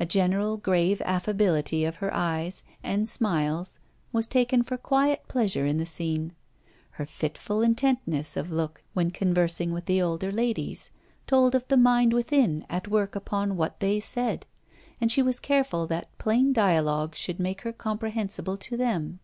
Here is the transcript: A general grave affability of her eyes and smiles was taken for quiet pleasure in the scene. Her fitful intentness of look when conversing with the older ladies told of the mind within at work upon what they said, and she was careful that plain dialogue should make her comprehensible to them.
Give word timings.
A 0.00 0.04
general 0.04 0.56
grave 0.56 1.00
affability 1.04 1.84
of 1.84 1.94
her 2.02 2.12
eyes 2.12 2.64
and 2.82 3.08
smiles 3.08 3.78
was 4.10 4.26
taken 4.26 4.64
for 4.64 4.76
quiet 4.76 5.28
pleasure 5.28 5.64
in 5.64 5.78
the 5.78 5.86
scene. 5.86 6.32
Her 6.98 7.06
fitful 7.06 7.62
intentness 7.62 8.36
of 8.36 8.50
look 8.50 8.82
when 8.94 9.12
conversing 9.12 9.70
with 9.70 9.84
the 9.84 10.02
older 10.02 10.32
ladies 10.32 10.90
told 11.28 11.54
of 11.54 11.68
the 11.68 11.76
mind 11.76 12.12
within 12.12 12.66
at 12.68 12.88
work 12.88 13.14
upon 13.14 13.56
what 13.56 13.78
they 13.78 14.00
said, 14.00 14.44
and 15.00 15.08
she 15.12 15.22
was 15.22 15.38
careful 15.38 15.86
that 15.86 16.18
plain 16.18 16.52
dialogue 16.52 17.14
should 17.14 17.38
make 17.38 17.60
her 17.60 17.72
comprehensible 17.72 18.56
to 18.56 18.76
them. 18.76 19.20